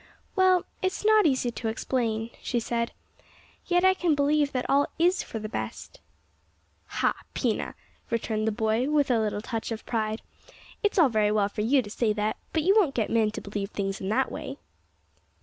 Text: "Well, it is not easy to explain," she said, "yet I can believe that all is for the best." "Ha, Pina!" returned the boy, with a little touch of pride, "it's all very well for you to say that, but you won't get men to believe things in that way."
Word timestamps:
"Well, 0.35 0.65
it 0.81 0.87
is 0.87 1.05
not 1.05 1.27
easy 1.27 1.51
to 1.51 1.67
explain," 1.67 2.31
she 2.41 2.59
said, 2.59 2.91
"yet 3.67 3.83
I 3.85 3.93
can 3.93 4.15
believe 4.15 4.51
that 4.51 4.67
all 4.67 4.87
is 4.97 5.21
for 5.21 5.37
the 5.37 5.47
best." 5.47 5.99
"Ha, 6.87 7.13
Pina!" 7.35 7.75
returned 8.09 8.47
the 8.47 8.51
boy, 8.51 8.89
with 8.89 9.11
a 9.11 9.19
little 9.19 9.41
touch 9.41 9.71
of 9.71 9.85
pride, 9.85 10.23
"it's 10.81 10.97
all 10.97 11.09
very 11.09 11.31
well 11.31 11.49
for 11.49 11.61
you 11.61 11.83
to 11.83 11.89
say 11.91 12.13
that, 12.13 12.37
but 12.51 12.63
you 12.63 12.75
won't 12.75 12.95
get 12.95 13.11
men 13.11 13.29
to 13.29 13.41
believe 13.41 13.69
things 13.69 14.01
in 14.01 14.09
that 14.09 14.31
way." 14.31 14.57